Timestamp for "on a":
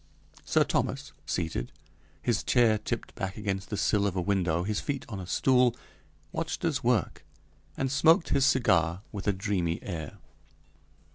5.07-5.27